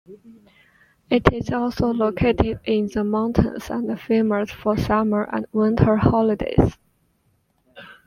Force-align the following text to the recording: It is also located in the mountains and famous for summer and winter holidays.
It 1.11 1.31
is 1.31 1.51
also 1.51 1.93
located 1.93 2.59
in 2.65 2.87
the 2.87 3.03
mountains 3.03 3.69
and 3.69 4.01
famous 4.01 4.49
for 4.49 4.75
summer 4.75 5.29
and 5.31 5.45
winter 5.53 5.95
holidays. 5.95 6.75